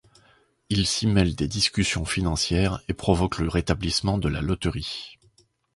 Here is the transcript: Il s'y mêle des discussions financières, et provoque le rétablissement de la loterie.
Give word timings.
Il 0.71 0.87
s'y 0.87 1.05
mêle 1.05 1.35
des 1.35 1.47
discussions 1.47 2.05
financières, 2.05 2.81
et 2.87 2.93
provoque 2.95 3.37
le 3.37 3.47
rétablissement 3.47 4.17
de 4.17 4.29
la 4.29 4.41
loterie. 4.41 5.19